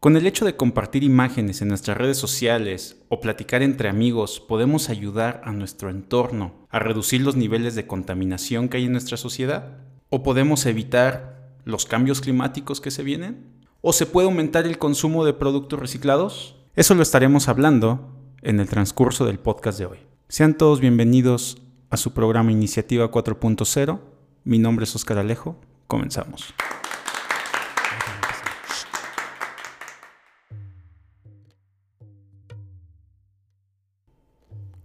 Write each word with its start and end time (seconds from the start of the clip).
Con 0.00 0.16
el 0.16 0.26
hecho 0.26 0.46
de 0.46 0.56
compartir 0.56 1.04
imágenes 1.04 1.60
en 1.60 1.68
nuestras 1.68 1.98
redes 1.98 2.16
sociales 2.16 2.96
o 3.10 3.20
platicar 3.20 3.60
entre 3.60 3.90
amigos, 3.90 4.40
podemos 4.40 4.88
ayudar 4.88 5.42
a 5.44 5.52
nuestro 5.52 5.90
entorno 5.90 6.66
a 6.70 6.78
reducir 6.78 7.20
los 7.20 7.36
niveles 7.36 7.74
de 7.74 7.86
contaminación 7.86 8.70
que 8.70 8.78
hay 8.78 8.86
en 8.86 8.92
nuestra 8.92 9.18
sociedad. 9.18 9.76
¿O 10.08 10.22
podemos 10.22 10.64
evitar 10.64 11.50
los 11.66 11.84
cambios 11.84 12.22
climáticos 12.22 12.80
que 12.80 12.90
se 12.90 13.02
vienen? 13.02 13.44
¿O 13.82 13.92
se 13.92 14.06
puede 14.06 14.26
aumentar 14.26 14.66
el 14.66 14.78
consumo 14.78 15.26
de 15.26 15.34
productos 15.34 15.78
reciclados? 15.78 16.56
Eso 16.74 16.94
lo 16.94 17.02
estaremos 17.02 17.48
hablando 17.48 18.16
en 18.40 18.58
el 18.58 18.70
transcurso 18.70 19.26
del 19.26 19.38
podcast 19.38 19.78
de 19.78 19.84
hoy. 19.84 19.98
Sean 20.28 20.56
todos 20.56 20.80
bienvenidos 20.80 21.60
a 21.90 21.98
su 21.98 22.14
programa 22.14 22.52
Iniciativa 22.52 23.10
4.0. 23.10 24.00
Mi 24.44 24.58
nombre 24.58 24.84
es 24.84 24.96
Oscar 24.96 25.18
Alejo. 25.18 25.60
Comenzamos. 25.86 26.54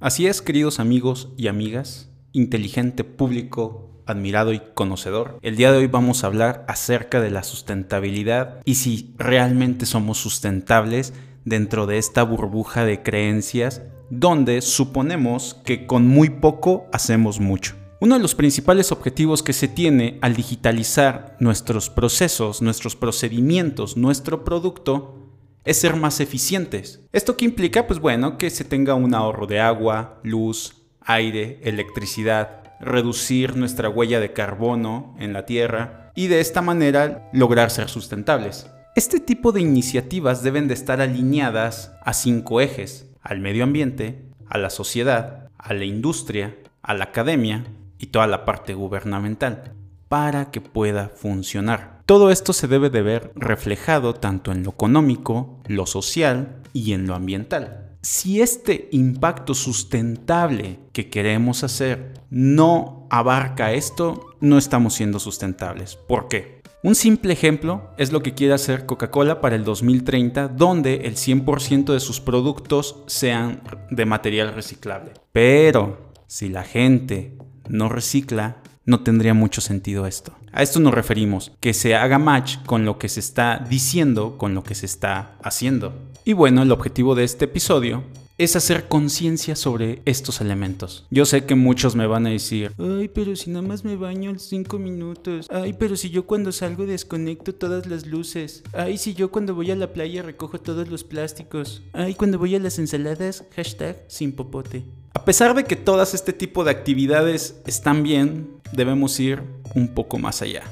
Así 0.06 0.28
es, 0.28 0.44
queridos 0.44 0.80
amigos 0.80 1.30
y 1.36 1.48
amigas, 1.48 2.12
inteligente 2.32 3.04
público, 3.04 4.04
admirado 4.06 4.54
y 4.54 4.62
conocedor, 4.76 5.40
el 5.42 5.56
día 5.56 5.72
de 5.72 5.80
hoy 5.80 5.88
vamos 5.88 6.24
a 6.24 6.28
hablar 6.28 6.64
acerca 6.68 7.22
de 7.22 7.32
la 7.32 7.42
sustentabilidad 7.42 8.62
y 8.66 8.76
si 8.76 9.16
realmente 9.18 9.88
somos 9.88 10.20
sustentables 10.20 11.16
dentro 11.44 11.88
de 11.88 11.98
esta 11.98 12.22
burbuja 12.22 12.86
de 12.86 13.02
creencias 13.02 13.82
donde 14.12 14.62
suponemos 14.62 15.56
que 15.66 15.88
con 15.88 16.08
muy 16.08 16.30
poco 16.30 16.86
hacemos 16.94 17.40
mucho. 17.40 17.74
Uno 18.00 18.14
de 18.14 18.22
los 18.22 18.36
principales 18.36 18.92
objetivos 18.92 19.42
que 19.42 19.54
se 19.54 19.68
tiene 19.68 20.20
al 20.22 20.36
digitalizar 20.36 21.36
nuestros 21.40 21.90
procesos, 21.90 22.62
nuestros 22.62 22.96
procedimientos, 22.96 23.98
nuestro 23.98 24.44
producto, 24.44 25.25
es 25.66 25.78
ser 25.82 25.96
más 25.96 26.20
eficientes. 26.20 27.02
¿Esto 27.12 27.36
qué 27.36 27.46
implica? 27.46 27.88
Pues 27.88 28.00
bueno, 28.00 28.38
que 28.38 28.50
se 28.50 28.64
tenga 28.64 28.94
un 28.94 29.14
ahorro 29.14 29.48
de 29.48 29.60
agua, 29.60 30.20
luz, 30.24 30.84
aire, 31.02 31.60
electricidad, 31.64 32.64
reducir 32.80 33.56
nuestra 33.56 33.90
huella 33.90 34.20
de 34.20 34.32
carbono 34.32 35.16
en 35.20 35.34
la 35.34 35.46
Tierra 35.46 36.12
y 36.16 36.28
de 36.28 36.40
esta 36.40 36.62
manera 36.62 37.30
lograr 37.34 37.72
ser 37.72 37.90
sustentables. 37.90 38.70
Este 38.96 39.20
tipo 39.20 39.52
de 39.52 39.62
iniciativas 39.62 40.44
deben 40.44 40.68
de 40.68 40.74
estar 40.74 41.02
alineadas 41.02 41.94
a 42.04 42.14
cinco 42.14 42.62
ejes, 42.62 43.10
al 43.22 43.40
medio 43.40 43.64
ambiente, 43.64 44.24
a 44.48 44.58
la 44.58 44.70
sociedad, 44.70 45.50
a 45.58 45.74
la 45.74 45.84
industria, 45.84 46.56
a 46.82 46.94
la 46.94 47.06
academia 47.06 47.66
y 47.98 48.08
toda 48.08 48.28
la 48.28 48.46
parte 48.46 48.74
gubernamental, 48.74 49.74
para 50.08 50.52
que 50.52 50.62
pueda 50.62 51.10
funcionar. 51.10 51.95
Todo 52.06 52.30
esto 52.30 52.54
se 52.54 52.68
debe 52.68 52.92
de 52.92 53.02
ver 53.02 53.32
reflejado 53.36 54.14
tanto 54.14 54.52
en 54.52 54.62
lo 54.64 54.70
económico, 54.70 55.60
lo 55.66 55.88
social 55.88 56.62
y 56.72 56.94
en 56.94 57.08
lo 57.08 57.16
ambiental. 57.16 57.98
Si 58.02 58.42
este 58.42 58.90
impacto 58.92 59.56
sustentable 59.56 60.80
que 60.94 61.10
queremos 61.10 61.64
hacer 61.64 62.14
no 62.30 63.08
abarca 63.10 63.74
esto, 63.74 64.36
no 64.40 64.60
estamos 64.60 64.94
siendo 64.94 65.18
sustentables. 65.18 65.96
¿Por 65.96 66.28
qué? 66.28 66.62
Un 66.84 66.94
simple 66.94 67.34
ejemplo 67.34 67.90
es 67.98 68.12
lo 68.12 68.22
que 68.22 68.36
quiere 68.36 68.54
hacer 68.54 68.86
Coca-Cola 68.86 69.42
para 69.42 69.56
el 69.56 69.64
2030, 69.64 70.50
donde 70.50 71.08
el 71.08 71.16
100% 71.16 71.92
de 71.92 72.00
sus 72.00 72.22
productos 72.22 72.98
sean 73.08 73.64
de 73.90 74.06
material 74.06 74.54
reciclable. 74.54 75.14
Pero 75.32 76.12
si 76.28 76.50
la 76.50 76.64
gente 76.64 77.36
no 77.68 77.90
recicla, 77.90 78.62
no 78.86 79.02
tendría 79.02 79.34
mucho 79.34 79.62
sentido 79.62 80.08
esto. 80.08 80.34
A 80.52 80.64
esto 80.64 80.80
nos 80.80 80.94
referimos, 80.94 81.52
que 81.60 81.74
se 81.74 81.96
haga 81.96 82.20
match 82.20 82.58
con 82.66 82.86
lo 82.86 82.98
que 82.98 83.10
se 83.10 83.20
está 83.20 83.66
diciendo, 83.70 84.38
con 84.38 84.54
lo 84.54 84.64
que 84.64 84.76
se 84.76 84.86
está 84.86 85.36
haciendo. 85.44 85.94
Y 86.24 86.34
bueno, 86.34 86.62
el 86.62 86.72
objetivo 86.72 87.16
de 87.16 87.24
este 87.24 87.46
episodio 87.46 88.04
es 88.38 88.56
hacer 88.56 88.88
conciencia 88.88 89.56
sobre 89.56 90.02
estos 90.06 90.42
elementos. 90.42 91.06
Yo 91.10 91.26
sé 91.26 91.46
que 91.46 91.56
muchos 91.56 91.96
me 91.96 92.06
van 92.06 92.28
a 92.28 92.32
decir, 92.32 92.74
ay, 92.78 93.08
pero 93.08 93.36
si 93.36 93.50
nada 93.50 93.66
más 93.66 93.86
me 93.86 93.96
baño 93.96 94.30
en 94.30 94.40
5 94.40 94.78
minutos, 94.78 95.48
ay, 95.50 95.74
pero 95.74 95.96
si 95.96 96.10
yo 96.10 96.26
cuando 96.26 96.52
salgo 96.52 96.86
desconecto 96.86 97.56
todas 97.56 97.88
las 97.88 98.06
luces, 98.06 98.64
ay, 98.74 98.98
si 98.98 99.14
yo 99.14 99.32
cuando 99.32 99.56
voy 99.56 99.72
a 99.72 99.76
la 99.76 99.94
playa 99.94 100.22
recojo 100.22 100.60
todos 100.60 100.90
los 100.90 101.06
plásticos, 101.06 101.84
ay, 101.94 102.16
cuando 102.16 102.38
voy 102.38 102.56
a 102.56 102.60
las 102.60 102.78
ensaladas, 102.78 103.46
hashtag 103.56 104.04
sin 104.08 104.34
popote. 104.34 104.84
A 105.14 105.24
pesar 105.24 105.56
de 105.56 105.64
que 105.64 105.78
todas 105.78 106.14
este 106.14 106.34
tipo 106.34 106.66
de 106.66 106.72
actividades 106.72 107.62
están 107.66 108.04
bien, 108.04 108.55
debemos 108.76 109.20
ir 109.20 109.44
un 109.74 109.94
poco 109.94 110.18
más 110.18 110.42
allá. 110.42 110.64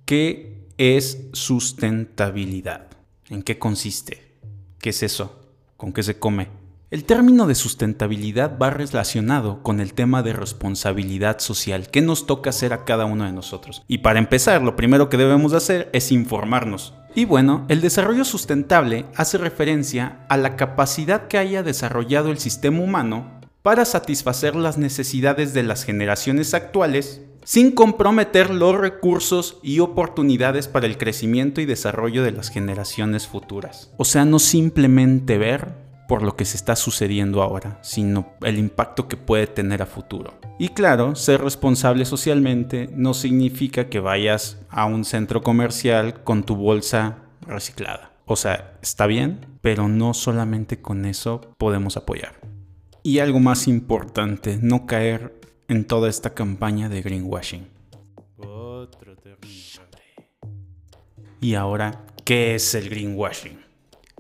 ¿qué 0.04 0.66
es 0.78 1.28
sustentabilidad? 1.32 2.88
¿En 3.28 3.42
qué 3.42 3.58
consiste? 3.58 4.36
¿Qué 4.78 4.90
es 4.90 5.02
eso? 5.02 5.40
¿Con 5.76 5.92
qué 5.92 6.02
se 6.02 6.18
come? 6.18 6.48
El 6.90 7.04
término 7.04 7.46
de 7.46 7.54
sustentabilidad 7.54 8.58
va 8.58 8.70
relacionado 8.70 9.62
con 9.62 9.78
el 9.78 9.94
tema 9.94 10.24
de 10.24 10.32
responsabilidad 10.32 11.38
social 11.38 11.88
que 11.88 12.00
nos 12.00 12.26
toca 12.26 12.50
hacer 12.50 12.72
a 12.72 12.84
cada 12.84 13.04
uno 13.04 13.24
de 13.26 13.32
nosotros. 13.32 13.84
Y 13.86 13.98
para 13.98 14.18
empezar, 14.18 14.60
lo 14.60 14.74
primero 14.74 15.08
que 15.08 15.16
debemos 15.16 15.52
hacer 15.52 15.88
es 15.92 16.10
informarnos. 16.10 16.94
Y 17.14 17.24
bueno, 17.24 17.66
el 17.68 17.80
desarrollo 17.80 18.24
sustentable 18.24 19.06
hace 19.16 19.36
referencia 19.36 20.24
a 20.28 20.36
la 20.36 20.56
capacidad 20.56 21.26
que 21.26 21.38
haya 21.38 21.62
desarrollado 21.62 22.30
el 22.30 22.38
sistema 22.38 22.80
humano 22.80 23.40
para 23.62 23.84
satisfacer 23.84 24.54
las 24.54 24.78
necesidades 24.78 25.52
de 25.52 25.62
las 25.62 25.84
generaciones 25.84 26.54
actuales 26.54 27.22
sin 27.44 27.72
comprometer 27.72 28.50
los 28.50 28.76
recursos 28.76 29.58
y 29.62 29.80
oportunidades 29.80 30.68
para 30.68 30.86
el 30.86 30.98
crecimiento 30.98 31.60
y 31.60 31.66
desarrollo 31.66 32.22
de 32.22 32.32
las 32.32 32.50
generaciones 32.50 33.26
futuras. 33.26 33.90
O 33.96 34.04
sea, 34.04 34.24
no 34.24 34.38
simplemente 34.38 35.38
ver 35.38 35.74
por 36.10 36.22
lo 36.22 36.34
que 36.34 36.44
se 36.44 36.56
está 36.56 36.74
sucediendo 36.74 37.40
ahora, 37.40 37.78
sino 37.82 38.34
el 38.42 38.58
impacto 38.58 39.06
que 39.06 39.16
puede 39.16 39.46
tener 39.46 39.80
a 39.80 39.86
futuro. 39.86 40.34
Y 40.58 40.70
claro, 40.70 41.14
ser 41.14 41.40
responsable 41.40 42.04
socialmente 42.04 42.90
no 42.92 43.14
significa 43.14 43.88
que 43.88 44.00
vayas 44.00 44.58
a 44.70 44.86
un 44.86 45.04
centro 45.04 45.40
comercial 45.40 46.24
con 46.24 46.42
tu 46.42 46.56
bolsa 46.56 47.18
reciclada. 47.42 48.10
O 48.26 48.34
sea, 48.34 48.76
está 48.82 49.06
bien, 49.06 49.46
pero 49.60 49.86
no 49.86 50.12
solamente 50.12 50.82
con 50.82 51.06
eso 51.06 51.42
podemos 51.58 51.96
apoyar. 51.96 52.40
Y 53.04 53.20
algo 53.20 53.38
más 53.38 53.68
importante, 53.68 54.58
no 54.60 54.86
caer 54.86 55.40
en 55.68 55.84
toda 55.84 56.08
esta 56.08 56.34
campaña 56.34 56.88
de 56.88 57.02
greenwashing. 57.02 57.68
Y 61.40 61.54
ahora, 61.54 62.04
¿qué 62.24 62.56
es 62.56 62.74
el 62.74 62.90
greenwashing? 62.90 63.60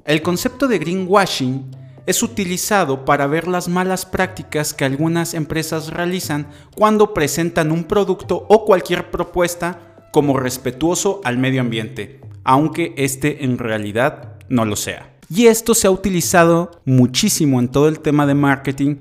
El 0.04 0.22
concepto 0.22 0.68
de 0.68 0.78
greenwashing 0.78 1.79
es 2.10 2.22
utilizado 2.22 3.04
para 3.04 3.26
ver 3.26 3.46
las 3.46 3.68
malas 3.68 4.04
prácticas 4.04 4.74
que 4.74 4.84
algunas 4.84 5.32
empresas 5.32 5.88
realizan 5.88 6.48
cuando 6.74 7.14
presentan 7.14 7.70
un 7.70 7.84
producto 7.84 8.46
o 8.48 8.64
cualquier 8.64 9.10
propuesta 9.10 10.08
como 10.12 10.38
respetuoso 10.38 11.20
al 11.24 11.38
medio 11.38 11.60
ambiente, 11.60 12.20
aunque 12.42 12.94
este 12.96 13.44
en 13.44 13.58
realidad 13.58 14.34
no 14.48 14.64
lo 14.64 14.74
sea. 14.76 15.14
Y 15.32 15.46
esto 15.46 15.74
se 15.74 15.86
ha 15.86 15.92
utilizado 15.92 16.82
muchísimo 16.84 17.60
en 17.60 17.68
todo 17.68 17.88
el 17.88 18.00
tema 18.00 18.26
de 18.26 18.34
marketing 18.34 18.96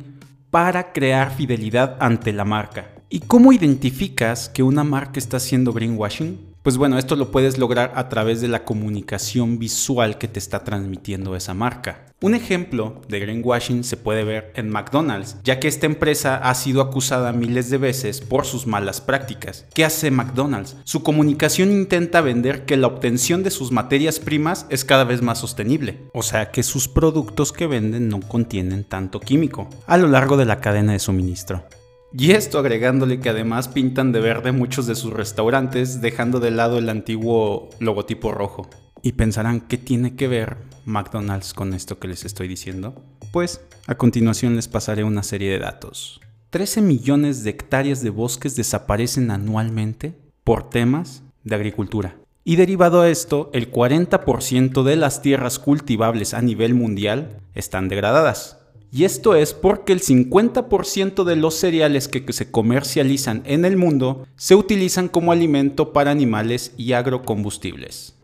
para 0.52 0.94
crear 0.94 1.36
fidelidad 1.36 1.98
ante 2.00 2.32
la 2.32 2.46
marca. 2.46 2.90
¿Y 3.10 3.22
cómo 3.22 3.52
identificas 3.52 4.50
que 4.50 4.62
una 4.62 4.84
marca 4.84 5.20
está 5.20 5.38
haciendo 5.38 5.74
greenwashing? 5.74 6.49
Pues 6.62 6.76
bueno, 6.76 6.98
esto 6.98 7.16
lo 7.16 7.32
puedes 7.32 7.58
lograr 7.58 7.94
a 7.96 8.10
través 8.10 8.42
de 8.42 8.50
la 8.50 8.66
comunicación 8.66 9.60
visual 9.60 10.18
que 10.18 10.28
te 10.28 10.40
está 10.40 10.66
transmitiendo 10.66 11.38
esa 11.38 11.54
marca. 11.54 12.06
Un 12.22 12.36
ejemplo 12.36 13.02
de 13.08 13.22
greenwashing 13.22 13.86
se 13.86 13.96
puede 13.96 14.26
ver 14.26 14.52
en 14.56 14.70
McDonald's, 14.70 15.38
ya 15.42 15.62
que 15.62 15.70
esta 15.70 15.86
empresa 15.86 16.36
ha 16.36 16.54
sido 16.56 16.82
acusada 16.82 17.32
miles 17.32 17.70
de 17.70 17.78
veces 17.78 18.20
por 18.20 18.46
sus 18.46 18.68
malas 18.68 19.00
prácticas. 19.00 19.66
¿Qué 19.74 19.86
hace 19.86 20.12
McDonald's? 20.12 20.76
Su 20.84 21.02
comunicación 21.02 21.72
intenta 21.72 22.20
vender 22.20 22.66
que 22.66 22.76
la 22.76 22.88
obtención 22.88 23.42
de 23.42 23.52
sus 23.52 23.72
materias 23.72 24.20
primas 24.20 24.66
es 24.70 24.84
cada 24.84 25.06
vez 25.06 25.22
más 25.22 25.40
sostenible, 25.40 26.10
o 26.14 26.24
sea 26.24 26.52
que 26.52 26.64
sus 26.64 26.90
productos 26.90 27.54
que 27.54 27.68
venden 27.68 28.10
no 28.10 28.20
contienen 28.20 28.84
tanto 28.84 29.22
químico 29.22 29.70
a 29.88 29.96
lo 29.96 30.10
largo 30.10 30.36
de 30.36 30.46
la 30.46 30.60
cadena 30.60 30.92
de 30.92 31.00
suministro. 31.00 31.64
Y 32.12 32.32
esto 32.32 32.58
agregándole 32.58 33.20
que 33.20 33.30
además 33.30 33.68
pintan 33.68 34.12
de 34.12 34.20
verde 34.20 34.52
muchos 34.52 34.88
de 34.88 34.96
sus 34.96 35.14
restaurantes, 35.14 36.02
dejando 36.02 36.40
de 36.40 36.50
lado 36.50 36.80
el 36.80 36.90
antiguo 36.90 37.70
logotipo 37.80 38.32
rojo. 38.32 38.68
Y 39.04 39.14
pensarán, 39.14 39.62
¿qué 39.62 39.78
tiene 39.78 40.16
que 40.16 40.28
ver 40.28 40.58
McDonald's 40.86 41.54
con 41.54 41.74
esto 41.74 42.00
que 42.00 42.08
les 42.08 42.26
estoy 42.26 42.48
diciendo? 42.48 42.96
Pues 43.32 43.62
a 43.86 43.96
continuación 43.96 44.56
les 44.56 44.68
pasaré 44.68 45.04
una 45.04 45.24
serie 45.24 45.52
de 45.52 45.60
datos. 45.60 46.20
13 46.50 46.82
millones 46.82 47.44
de 47.44 47.52
hectáreas 47.52 48.02
de 48.02 48.10
bosques 48.10 48.56
desaparecen 48.56 49.30
anualmente 49.30 50.16
por 50.44 50.68
temas 50.68 51.22
de 51.44 51.56
agricultura. 51.56 52.16
Y 52.44 52.56
derivado 52.56 53.02
a 53.02 53.10
esto, 53.10 53.52
el 53.54 53.72
40% 53.72 54.82
de 54.82 54.96
las 54.96 55.22
tierras 55.22 55.60
cultivables 55.60 56.34
a 56.34 56.42
nivel 56.42 56.74
mundial 56.74 57.38
están 57.54 57.88
degradadas. 57.88 58.59
Y 58.92 59.04
esto 59.04 59.36
es 59.36 59.54
porque 59.54 59.94
el 59.94 60.02
50% 60.02 61.24
de 61.24 61.36
los 61.36 61.56
cereales 61.56 62.08
que 62.08 62.34
se 62.34 62.50
comercializan 62.50 63.44
en 63.46 63.66
el 63.66 63.78
mundo 63.78 64.26
se 64.36 64.56
utilizan 64.56 65.10
como 65.10 65.32
alimento 65.32 65.94
para 65.94 66.12
animales 66.12 66.74
y 66.76 66.94
agrocombustibles. 66.94 68.16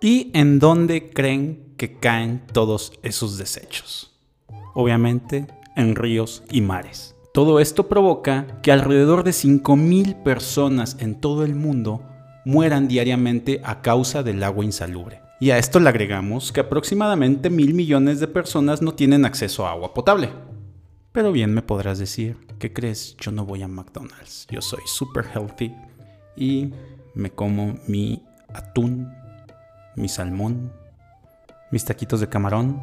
¿Y 0.00 0.30
en 0.34 0.60
dónde 0.60 1.10
creen 1.10 1.74
que 1.76 1.98
caen 1.98 2.42
todos 2.52 2.92
esos 3.02 3.38
desechos? 3.38 4.12
Obviamente 4.74 5.46
en 5.76 5.96
ríos 5.96 6.44
y 6.50 6.60
mares. 6.60 7.16
Todo 7.32 7.58
esto 7.58 7.88
provoca 7.88 8.60
que 8.62 8.70
alrededor 8.70 9.24
de 9.24 9.32
5.000 9.32 10.22
personas 10.22 10.96
en 11.00 11.20
todo 11.20 11.44
el 11.44 11.56
mundo 11.56 12.02
mueran 12.44 12.86
diariamente 12.86 13.60
a 13.64 13.82
causa 13.82 14.22
del 14.22 14.44
agua 14.44 14.64
insalubre. 14.64 15.23
Y 15.40 15.50
a 15.50 15.58
esto 15.58 15.80
le 15.80 15.88
agregamos 15.88 16.52
que 16.52 16.60
aproximadamente 16.60 17.50
mil 17.50 17.74
millones 17.74 18.20
de 18.20 18.28
personas 18.28 18.82
no 18.82 18.94
tienen 18.94 19.24
acceso 19.24 19.66
a 19.66 19.72
agua 19.72 19.92
potable. 19.92 20.30
Pero 21.12 21.32
bien 21.32 21.52
me 21.52 21.62
podrás 21.62 21.98
decir, 21.98 22.36
¿qué 22.58 22.72
crees? 22.72 23.16
Yo 23.18 23.30
no 23.30 23.44
voy 23.44 23.62
a 23.62 23.68
McDonald's, 23.68 24.46
yo 24.50 24.60
soy 24.60 24.80
super 24.86 25.24
healthy 25.32 25.72
y 26.36 26.70
me 27.14 27.30
como 27.30 27.78
mi 27.86 28.22
atún, 28.52 29.12
mi 29.96 30.08
salmón, 30.08 30.72
mis 31.70 31.84
taquitos 31.84 32.20
de 32.20 32.28
camarón. 32.28 32.80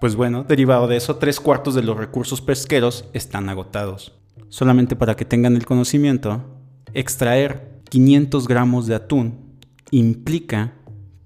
Pues 0.00 0.16
bueno, 0.16 0.44
derivado 0.44 0.88
de 0.88 0.96
eso, 0.96 1.16
tres 1.16 1.40
cuartos 1.40 1.74
de 1.74 1.82
los 1.82 1.96
recursos 1.96 2.40
pesqueros 2.40 3.04
están 3.12 3.48
agotados. 3.48 4.12
Solamente 4.48 4.96
para 4.96 5.16
que 5.16 5.24
tengan 5.24 5.56
el 5.56 5.66
conocimiento, 5.66 6.44
extraer 6.94 7.82
500 7.88 8.48
gramos 8.48 8.86
de 8.86 8.94
atún 8.94 9.58
implica 9.90 10.74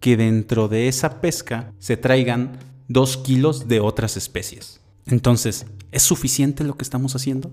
que 0.00 0.16
dentro 0.16 0.68
de 0.68 0.88
esa 0.88 1.20
pesca 1.20 1.72
se 1.78 1.96
traigan 1.96 2.58
2 2.88 3.16
kilos 3.18 3.68
de 3.68 3.80
otras 3.80 4.16
especies. 4.16 4.80
Entonces, 5.06 5.66
¿es 5.92 6.02
suficiente 6.02 6.64
lo 6.64 6.76
que 6.76 6.84
estamos 6.84 7.14
haciendo? 7.14 7.50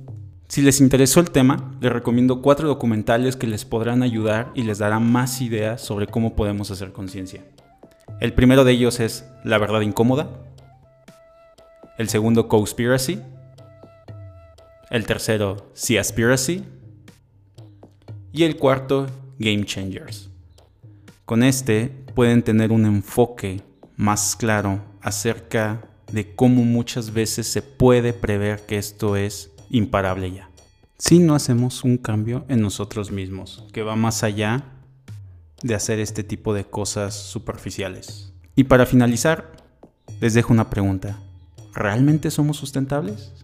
Si 0.47 0.61
les 0.61 0.81
interesó 0.81 1.19
el 1.19 1.31
tema, 1.31 1.75
les 1.81 1.91
recomiendo 1.91 2.41
cuatro 2.41 2.67
documentales 2.67 3.35
que 3.35 3.47
les 3.47 3.65
podrán 3.65 4.03
ayudar 4.03 4.51
y 4.53 4.63
les 4.63 4.77
darán 4.77 5.11
más 5.11 5.41
ideas 5.41 5.81
sobre 5.81 6.07
cómo 6.07 6.35
podemos 6.35 6.69
hacer 6.69 6.91
conciencia. 6.91 7.43
El 8.19 8.33
primero 8.33 8.63
de 8.63 8.73
ellos 8.73 8.99
es 8.99 9.25
La 9.43 9.57
verdad 9.57 9.81
incómoda. 9.81 10.29
El 11.97 12.09
segundo, 12.09 12.47
Conspiracy. 12.47 13.19
El 14.89 15.05
tercero, 15.05 15.71
Seaspiracy. 15.73 16.63
Y 18.31 18.43
el 18.43 18.57
cuarto, 18.57 19.07
Game 19.39 19.65
Changers. 19.65 20.29
Con 21.25 21.41
este 21.41 22.02
pueden 22.13 22.43
tener 22.43 22.71
un 22.71 22.85
enfoque 22.85 23.61
más 23.95 24.35
claro 24.35 24.81
acerca 25.01 25.81
de 26.11 26.35
cómo 26.35 26.63
muchas 26.63 27.13
veces 27.13 27.47
se 27.47 27.61
puede 27.61 28.13
prever 28.13 28.65
que 28.65 28.77
esto 28.77 29.15
es 29.15 29.51
imparable 29.69 30.31
ya. 30.31 30.49
Si 30.97 31.19
no 31.19 31.35
hacemos 31.35 31.83
un 31.83 31.97
cambio 31.97 32.45
en 32.47 32.61
nosotros 32.61 33.11
mismos, 33.11 33.65
que 33.73 33.83
va 33.83 33.95
más 33.95 34.23
allá 34.23 34.63
de 35.61 35.75
hacer 35.75 35.99
este 35.99 36.23
tipo 36.23 36.53
de 36.53 36.65
cosas 36.65 37.15
superficiales. 37.15 38.31
Y 38.55 38.65
para 38.65 38.85
finalizar, 38.85 39.51
les 40.21 40.33
dejo 40.33 40.53
una 40.53 40.69
pregunta. 40.69 41.17
¿Realmente 41.73 42.29
somos 42.29 42.57
sustentables? 42.57 43.42